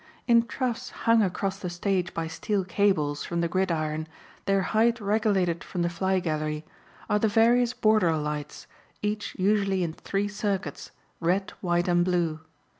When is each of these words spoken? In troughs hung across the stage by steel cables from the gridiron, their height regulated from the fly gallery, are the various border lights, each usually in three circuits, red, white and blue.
In 0.27 0.47
troughs 0.47 0.89
hung 1.05 1.21
across 1.21 1.59
the 1.59 1.69
stage 1.69 2.11
by 2.11 2.25
steel 2.25 2.65
cables 2.65 3.23
from 3.23 3.41
the 3.41 3.47
gridiron, 3.47 4.07
their 4.45 4.63
height 4.63 4.99
regulated 4.99 5.63
from 5.63 5.83
the 5.83 5.91
fly 5.91 6.19
gallery, 6.19 6.65
are 7.07 7.19
the 7.19 7.27
various 7.27 7.75
border 7.75 8.17
lights, 8.17 8.65
each 9.03 9.35
usually 9.37 9.83
in 9.83 9.93
three 9.93 10.27
circuits, 10.27 10.89
red, 11.19 11.51
white 11.61 11.87
and 11.87 12.03
blue. 12.03 12.39